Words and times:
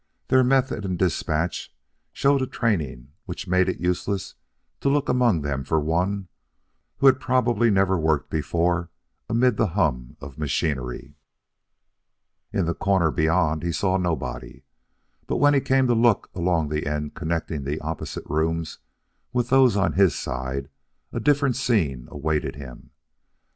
Their 0.29 0.43
method 0.43 0.83
and 0.83 0.97
despatch 0.97 1.75
showed 2.11 2.41
a 2.41 2.47
training 2.47 3.11
which 3.25 3.47
made 3.47 3.69
it 3.69 3.79
useless 3.79 4.33
to 4.79 4.89
look 4.89 5.07
among 5.07 5.41
them 5.43 5.63
for 5.63 5.79
one 5.79 6.27
who 6.97 7.05
had 7.05 7.19
probably 7.19 7.69
never 7.69 7.99
worked 7.99 8.31
before 8.31 8.89
amid 9.29 9.57
the 9.57 9.67
hum 9.77 10.17
of 10.19 10.39
machinery. 10.39 11.17
In 12.51 12.65
the 12.65 12.73
corner 12.73 13.11
beyond 13.11 13.61
he 13.61 13.71
saw 13.71 13.97
nobody, 13.97 14.63
but 15.27 15.37
when 15.37 15.53
he 15.53 15.61
came 15.61 15.85
to 15.85 15.93
look 15.93 16.31
along 16.33 16.69
the 16.69 16.87
end 16.87 17.13
connecting 17.13 17.63
the 17.63 17.79
opposite 17.81 18.25
rooms 18.25 18.79
with 19.31 19.49
those 19.49 19.75
on 19.77 19.93
his 19.93 20.15
side, 20.15 20.69
a 21.13 21.19
different 21.19 21.55
scene 21.55 22.07
awaited 22.09 22.55
him. 22.55 22.89